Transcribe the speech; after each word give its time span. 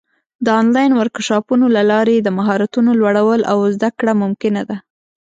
د 0.45 0.47
آنلاین 0.61 0.91
ورکشاپونو 1.01 1.65
له 1.75 1.81
لارې 1.91 2.15
د 2.21 2.27
مهارتونو 2.37 2.91
لوړول 2.99 3.41
او 3.51 3.57
زده 3.75 3.89
کړه 3.99 4.13
ممکنه 4.23 4.61
ده. 4.69 4.77